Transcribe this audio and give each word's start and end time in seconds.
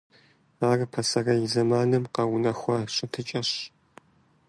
Ар 0.69 0.79
пасэрей 0.93 1.43
зэманым 1.53 2.03
къэунэхуа 2.15 2.77
щытыкӀэщ. 2.93 3.49